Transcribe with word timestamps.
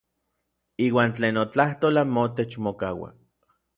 Iuan 0.85 1.13
tlen 1.19 1.37
notlajtol 1.39 2.01
anmotech 2.05 2.57
mokaua. 2.69 3.11